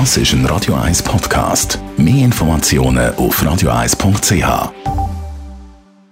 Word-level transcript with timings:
Das 0.00 0.16
ist 0.16 0.32
ein 0.32 0.44
Radio 0.46 0.74
1 0.74 1.04
Podcast. 1.04 1.78
Mehr 1.96 2.24
Informationen 2.24 3.14
auf 3.14 3.40
radio1.ch. 3.40 4.32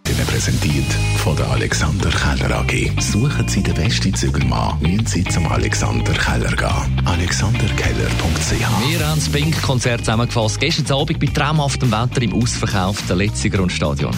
Ihnen 0.08 0.26
präsentiert 0.28 0.86
von 1.16 1.34
der 1.34 1.50
Alexander 1.50 2.10
Keller 2.10 2.60
AG. 2.60 2.92
Suchen 3.00 3.48
Sie 3.48 3.60
den 3.60 3.74
besten 3.74 4.14
Zügelmann, 4.14 4.78
müssen 4.80 5.06
Sie 5.06 5.24
zum 5.24 5.48
Alexander 5.50 6.12
Keller 6.12 6.54
gehen. 6.54 7.06
AlexanderKeller.ch 7.06 8.50
Wir 8.88 9.04
haben 9.04 9.18
das 9.18 9.28
Pink-Konzert 9.28 10.02
zusammengefasst. 10.02 10.60
Gestern 10.60 10.96
Abend 10.96 11.18
bei 11.18 11.26
traumhaftem 11.26 11.90
Wetter 11.90 12.22
im 12.22 12.34
ausverkauften 12.34 13.18
Letziger 13.18 13.68
Stadion. 13.68 14.14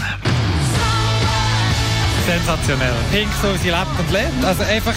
Sensationell. 2.27 2.97
Pink 3.13 3.31
so, 3.41 3.55
sie 3.61 3.71
lebt 3.71 3.97
und 3.99 4.11
lebt. 4.11 4.45
Also 4.45 4.63
einfach 4.65 4.95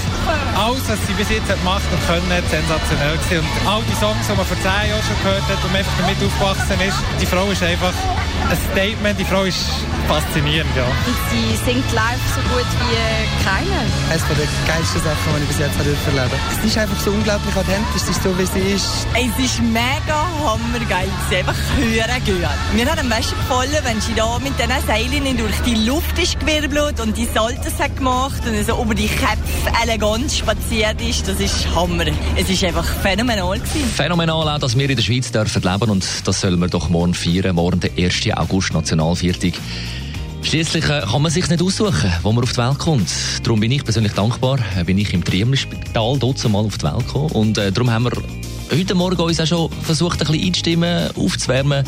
alles, 0.56 0.84
was 0.90 1.00
sie 1.08 1.14
bis 1.14 1.30
jetzt 1.30 1.50
hat 1.50 1.60
gemacht 1.60 1.84
und 1.92 2.02
können, 2.08 2.30
hat 2.32 2.48
sensationell 2.50 3.18
gewesen. 3.18 3.44
Und 3.44 3.68
all 3.68 3.84
die 3.84 3.98
Songs, 4.00 4.24
die 4.28 4.36
man 4.36 4.46
vor 4.46 4.58
zehn 4.58 4.90
Jahren 4.90 5.04
schon 5.04 5.20
gehört 5.24 5.46
hat 5.48 5.60
und 5.64 5.72
man 5.72 5.80
einfach 5.84 5.98
damit 6.00 6.18
aufgewachsen 6.24 6.80
ist, 6.82 7.00
die 7.22 7.26
Frau 7.26 7.46
ist 7.52 7.64
einfach 7.64 7.94
ein 8.50 8.58
Statement, 8.72 9.20
die 9.20 9.26
Frau 9.26 9.44
ist 9.44 9.68
faszinierend, 10.08 10.72
ja. 10.76 10.86
Und 10.86 11.18
sie 11.30 11.56
singt 11.66 11.92
live 11.92 12.24
so 12.34 12.42
gut 12.54 12.66
wie 12.80 13.44
keiner. 13.44 13.84
Eines 14.10 14.24
der 14.28 14.38
geilsten 14.66 15.02
Sachen, 15.04 15.36
die 15.36 15.44
ich 15.44 15.50
bis 15.50 15.60
jetzt 15.60 15.78
erleben 15.78 16.30
durfte. 16.32 16.60
Es 16.60 16.66
ist 16.66 16.78
einfach 16.78 17.00
so 17.00 17.12
unglaublich 17.12 17.56
authentisch, 17.56 18.02
es 18.04 18.10
ist 18.10 18.24
so, 18.24 18.32
wie 18.40 18.46
sie 18.46 18.76
ist. 18.76 19.08
Es 19.14 19.44
ist 19.44 19.62
mega 19.62 20.26
hammergeil, 20.44 21.10
es 21.26 21.32
ist 21.32 21.38
einfach 21.40 21.60
hören 21.76 22.24
gehen. 22.24 22.50
Mir 22.76 22.86
hat 22.90 23.00
am 23.00 23.10
besten 23.10 23.36
gefallen, 23.36 23.84
wenn 23.84 24.02
sie 24.02 24.14
da 24.16 24.40
mit 24.40 24.54
diesen 24.58 24.88
Seilen 24.88 25.38
durch 25.38 25.60
die 25.66 25.86
Luft 25.86 26.18
ist 26.18 26.40
gewirbelt 26.40 27.00
und 27.02 27.18
die 27.18 27.26
Saltos 27.26 27.78
hat 27.80 27.98
gemacht 27.98 28.42
und 28.48 28.66
so 28.66 28.82
über 28.82 28.96
die 28.96 29.08
Köpfe 29.08 29.72
elegant 29.84 30.32
spaziert 30.32 31.02
ist. 31.02 31.28
Das 31.28 31.40
ist 31.40 31.68
Hammer. 31.76 32.06
Es 32.38 32.50
ist 32.50 32.64
einfach 32.64 32.86
phänomenal 33.02 33.60
gewesen. 33.60 33.92
Phänomenal 33.96 34.48
auch, 34.48 34.60
dass 34.60 34.78
wir 34.78 34.90
in 34.90 34.96
der 34.96 35.04
Schweiz 35.04 35.32
dürfen 35.32 35.62
leben 35.62 35.90
und 35.90 36.06
das 36.26 36.42
sollen 36.42 36.60
wir 36.60 36.70
doch 36.70 36.90
morgen 36.90 37.14
feiern. 37.14 37.56
Morgen 37.56 37.82
der 37.82 37.92
1. 37.98 38.32
August, 38.38 38.74
Nationalviertag. 38.74 39.54
Schließlich 40.42 40.86
äh, 40.86 41.02
kann 41.02 41.22
man 41.22 41.32
sich 41.32 41.50
nicht 41.50 41.62
aussuchen, 41.62 42.12
wo 42.24 42.32
man 42.32 42.44
auf 42.44 42.52
die 42.54 42.58
Welt 42.58 42.78
kommt. 42.80 43.10
Darum 43.44 43.60
bin 43.60 43.72
ich 43.72 43.84
persönlich 43.84 44.14
dankbar, 44.14 44.60
äh, 44.78 44.84
bin 44.84 44.98
ich 44.98 45.14
im 45.14 45.24
Triemli-Spital 45.24 46.18
dort 46.20 46.50
mal 46.50 46.66
auf 46.66 46.78
die 46.78 46.86
Welt 46.86 47.06
gekommen. 47.06 47.32
Und 47.32 47.58
äh, 47.58 47.72
darum 47.72 47.92
haben 47.92 48.06
wir 48.06 48.14
heute 48.72 48.96
Morgen 48.96 49.22
uns 49.22 49.40
auch 49.40 49.46
schon 49.46 49.72
versucht, 49.84 50.22
ein 50.22 50.28
bisschen 50.28 50.48
einzustimmen, 50.48 51.10
aufzuwärmen 51.16 51.84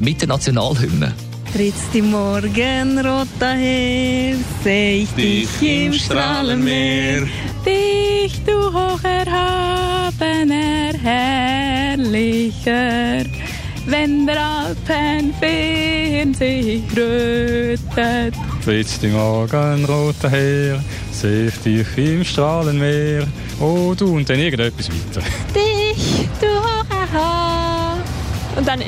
mit 0.00 0.20
der 0.20 0.28
Nationalhymne. 0.28 1.14
Trittst 1.52 1.94
im 1.94 2.10
Morgenrot 2.10 3.28
daher, 3.38 4.36
seh 4.62 5.02
ich 5.02 5.10
dich 5.10 5.62
im 5.62 5.94
Strahlenmeer. 5.94 7.26
Dich, 7.64 8.44
du 8.44 8.52
hocherhabener, 8.72 10.12
herrlicher, 11.02 12.04
wenn 13.88 14.26
der 14.26 14.38
Alpenfeen 14.44 16.34
sich 16.34 16.82
rötet. 16.96 18.34
Trittst 18.64 19.02
im 19.02 19.12
Morgenrot 19.12 20.16
daher, 20.20 20.82
seh 21.10 21.46
ich 21.46 21.58
dich 21.60 21.86
im 21.96 22.22
Strahlenmeer. 22.24 23.26
Oh 23.60 23.94
du, 23.96 24.16
und 24.16 24.28
dann 24.28 24.38
irgendetwas 24.38 24.88
weiter. 24.88 25.26
Dich, 25.54 26.28
du 26.40 26.46
hocherhabener. 26.46 28.04
Und 28.56 28.66
dann 28.66 28.80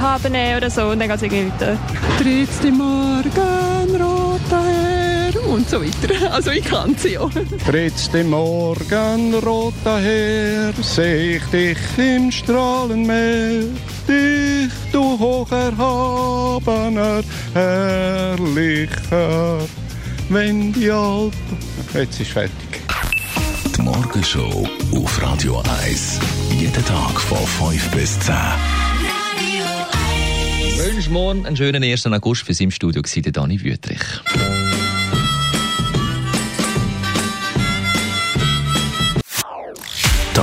haben 0.00 0.34
oder 0.56 0.70
so 0.70 0.82
und 0.86 1.00
dann 1.00 1.08
geht 1.08 1.16
es 1.16 1.22
irgendwie 1.22 1.52
weiter. 1.52 1.78
Trittst 2.18 2.64
im 2.64 2.78
Morgenrot 2.78 4.40
daher 4.48 5.46
und 5.48 5.68
so 5.68 5.82
weiter. 5.82 6.14
Also 6.32 6.50
ich 6.50 6.64
kann 6.64 6.94
sie 6.96 7.14
ja. 7.14 7.28
Trittst 7.68 8.14
im 8.14 8.30
Morgenrot 8.30 9.74
daher, 9.84 10.72
seh 10.80 11.36
ich 11.36 11.44
dich 11.46 11.78
im 11.98 12.30
Strahlenmeer. 12.30 13.64
Dich, 14.08 14.72
du 14.92 15.18
hocherhabener, 15.18 17.22
herrlicher, 17.54 19.58
wenn 20.28 20.72
die 20.72 20.90
Alpen... 20.90 21.58
Jetzt 21.92 22.20
ist 22.20 22.30
fertig. 22.30 22.52
Die 23.76 23.82
Morgenshow 23.82 24.68
auf 24.94 25.22
Radio 25.22 25.60
1. 25.82 26.20
Jeden 26.56 26.84
Tag 26.84 27.20
von 27.20 27.70
5 27.70 27.90
bis 27.90 28.18
10. 28.20 28.34
Wünsche 30.78 31.10
morgen 31.10 31.44
einen 31.44 31.56
schönen 31.56 31.82
1. 31.82 32.06
August. 32.06 32.42
Für 32.42 32.54
Sie 32.54 32.64
im 32.64 32.70
Studio 32.70 33.02
Dani 33.02 33.60
Wüthrich. 33.60 34.00